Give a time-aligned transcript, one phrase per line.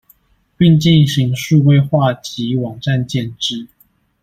[0.57, 3.67] 並進行數位化及網站建置